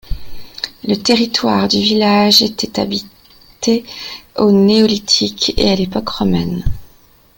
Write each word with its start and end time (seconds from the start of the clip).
Le 0.83 0.95
territoire 0.95 1.67
du 1.67 1.77
village 1.79 2.41
était 2.41 2.79
habité 2.81 3.85
au 4.35 4.51
Néolithique 4.51 5.53
et 5.59 5.69
à 5.69 5.75
l'époque 5.75 6.09
romaine. 6.09 6.63